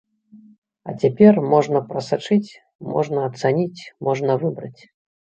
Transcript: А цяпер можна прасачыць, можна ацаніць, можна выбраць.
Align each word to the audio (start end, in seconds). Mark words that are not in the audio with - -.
А 0.91 0.93
цяпер 1.01 1.33
можна 1.51 1.81
прасачыць, 1.91 2.49
можна 2.93 3.19
ацаніць, 3.29 3.81
можна 4.07 4.39
выбраць. 4.45 4.81